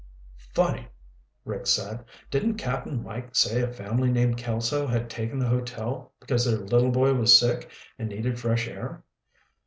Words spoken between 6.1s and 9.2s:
because their little boy was sick and needed fresh air?"